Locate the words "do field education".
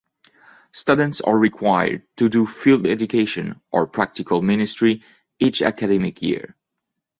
2.27-3.61